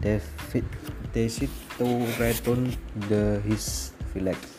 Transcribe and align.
David 0.01 0.65
decided 1.13 1.49
to 1.77 1.87
return 2.19 2.75
to 3.09 3.41
his 3.41 3.91
village. 4.13 4.54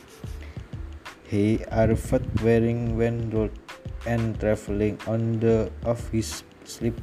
He 1.28 1.58
arrived 1.72 2.42
wearing 2.42 2.96
one 2.96 3.30
robe 3.30 3.58
and 4.06 4.38
traveling 4.38 4.98
on 5.08 5.40
the 5.40 5.72
of 5.82 5.98
his 6.10 6.44
sleep 6.62 6.94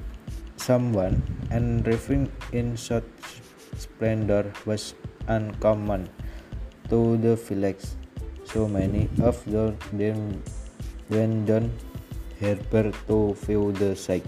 someone 0.56 1.20
and 1.52 1.86
living 1.86 2.32
in 2.54 2.78
such 2.78 3.04
splendor 3.76 4.54
was 4.66 4.96
uncommon 5.28 6.08
to 6.90 7.18
the 7.18 7.36
village. 7.36 7.84
So 8.46 8.68
many 8.68 9.10
of 9.20 9.44
them 9.44 10.42
went 11.10 11.48
down 11.48 11.72
harbor 12.40 12.96
to 13.08 13.34
view 13.44 13.74
the 13.74 13.96
sight. 13.96 14.24